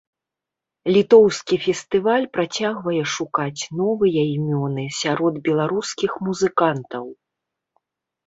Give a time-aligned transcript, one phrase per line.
[0.95, 7.05] Літоўскі фестываль працягвае шукаць новыя імёны сярод беларускіх музыкантаў.